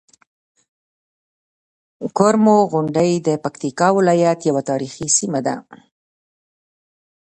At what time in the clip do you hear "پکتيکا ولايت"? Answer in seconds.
3.43-4.39